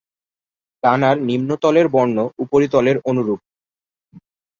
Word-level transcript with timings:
ডানার 0.83 1.17
নিম্নতলের 1.21 1.87
বর্ণ 1.87 2.17
উপরিতলের 2.43 2.97
অনুরূপ। 3.05 3.39